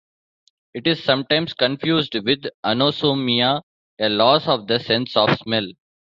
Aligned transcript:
It 0.73 0.87
is 0.87 1.03
sometimes 1.03 1.53
confused 1.53 2.15
with 2.25 2.45
anosmia- 2.65 3.61
a 4.01 4.09
loss 4.09 4.47
of 4.47 4.65
the 4.65 4.79
sense 4.79 5.15
of 5.15 5.29
smell. 5.37 5.67